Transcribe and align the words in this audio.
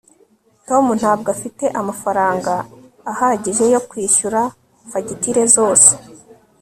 tom 0.67 0.85
ntabwo 0.99 1.27
afite 1.35 1.65
amafaranga 1.79 2.53
ahagije 3.11 3.63
yo 3.73 3.79
kwishyura 3.89 4.41
fagitire 4.91 5.43
zose 5.55 5.91